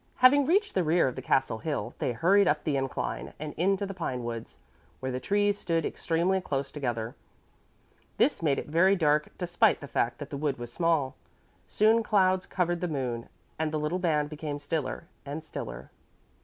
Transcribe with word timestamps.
Having 0.15 0.47
reached 0.47 0.73
the 0.73 0.83
rear 0.83 1.07
of 1.07 1.15
the 1.15 1.21
castle 1.21 1.59
hill, 1.59 1.93
they 1.99 2.11
hurried 2.11 2.47
up 2.47 2.63
the 2.63 2.75
incline 2.75 3.33
and 3.37 3.53
into 3.53 3.85
the 3.85 3.93
pinewoods, 3.93 4.57
where 4.99 5.11
the 5.11 5.19
trees 5.19 5.59
stood 5.59 5.85
extremely 5.85 6.41
close 6.41 6.71
together. 6.71 7.13
This 8.17 8.41
made 8.41 8.57
it 8.57 8.65
very 8.65 8.95
dark, 8.95 9.29
despite 9.37 9.79
the 9.79 9.87
fact 9.87 10.17
that 10.17 10.31
the 10.31 10.37
wood 10.37 10.57
was 10.57 10.73
small. 10.73 11.13
Soon 11.67 12.01
clouds 12.01 12.47
covered 12.47 12.81
the 12.81 12.87
moon, 12.87 13.29
and 13.59 13.71
the 13.71 13.77
little 13.79 13.99
band 13.99 14.31
became 14.31 14.57
stiller 14.57 15.03
and 15.23 15.43
stiller. 15.43 15.91